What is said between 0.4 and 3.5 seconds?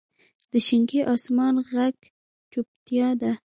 د شینکي اسمان ږغ چوپتیا ده.